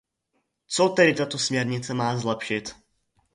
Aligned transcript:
Co 0.67 0.89
tedy 0.89 1.13
tato 1.13 1.37
směrnice 1.37 1.93
má 1.93 2.17
zlepšit? 2.17 2.75